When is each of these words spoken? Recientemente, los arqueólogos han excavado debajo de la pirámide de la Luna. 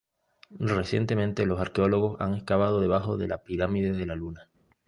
Recientemente, 0.57 1.45
los 1.45 1.59
arqueólogos 1.59 2.19
han 2.21 2.33
excavado 2.33 2.81
debajo 2.81 3.17
de 3.17 3.27
la 3.27 3.43
pirámide 3.43 3.91
de 3.93 4.07
la 4.07 4.15
Luna. 4.15 4.49